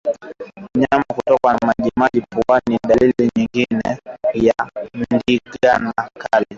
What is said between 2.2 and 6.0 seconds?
puani ni dalili nyingine ya ndigana